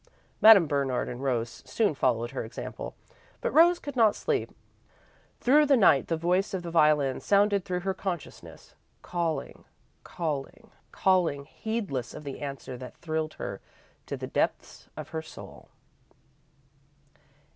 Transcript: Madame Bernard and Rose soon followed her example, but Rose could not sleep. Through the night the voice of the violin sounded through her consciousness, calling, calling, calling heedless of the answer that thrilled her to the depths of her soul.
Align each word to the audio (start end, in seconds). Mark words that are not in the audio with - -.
Madame 0.41 0.65
Bernard 0.65 1.07
and 1.07 1.21
Rose 1.21 1.61
soon 1.63 1.93
followed 1.93 2.31
her 2.31 2.43
example, 2.43 2.95
but 3.39 3.53
Rose 3.53 3.77
could 3.77 3.95
not 3.95 4.15
sleep. 4.15 4.49
Through 5.39 5.67
the 5.67 5.77
night 5.77 6.07
the 6.07 6.17
voice 6.17 6.55
of 6.55 6.63
the 6.63 6.71
violin 6.71 7.19
sounded 7.19 7.63
through 7.63 7.81
her 7.81 7.93
consciousness, 7.93 8.73
calling, 9.03 9.63
calling, 10.03 10.71
calling 10.91 11.45
heedless 11.45 12.15
of 12.15 12.23
the 12.23 12.39
answer 12.39 12.75
that 12.77 12.97
thrilled 12.97 13.35
her 13.35 13.61
to 14.07 14.17
the 14.17 14.25
depths 14.25 14.89
of 14.97 15.09
her 15.09 15.21
soul. 15.21 15.69